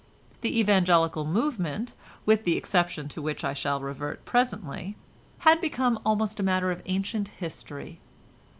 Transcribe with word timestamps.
The 0.41 0.59
Evangelical 0.59 1.25
movement, 1.25 1.93
with 2.25 2.43
the 2.43 2.57
exception 2.57 3.07
to 3.09 3.21
which 3.21 3.43
I 3.43 3.53
shall 3.53 3.79
revert 3.81 4.25
presently, 4.25 4.95
had 5.41 5.61
become 5.61 5.99
almost 6.03 6.39
a 6.39 6.43
matter 6.43 6.71
of 6.71 6.81
ancient 6.87 7.27
history. 7.27 7.99